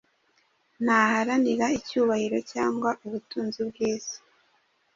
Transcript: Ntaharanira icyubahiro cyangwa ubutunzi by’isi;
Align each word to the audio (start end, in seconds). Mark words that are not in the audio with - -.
Ntaharanira 0.83 1.65
icyubahiro 1.79 2.37
cyangwa 2.51 2.89
ubutunzi 3.05 3.59
by’isi; 3.69 4.17